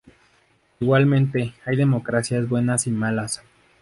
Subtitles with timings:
[0.79, 3.43] Igualmente, hay democracias buenas y malas.